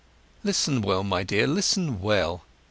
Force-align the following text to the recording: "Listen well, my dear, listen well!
"Listen 0.43 0.81
well, 0.81 1.03
my 1.03 1.21
dear, 1.21 1.45
listen 1.45 2.01
well! 2.01 2.41